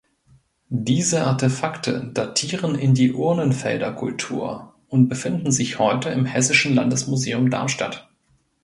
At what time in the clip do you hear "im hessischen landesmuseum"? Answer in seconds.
6.09-7.51